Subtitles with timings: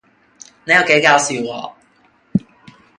[0.65, 1.71] 你又幾搞笑喎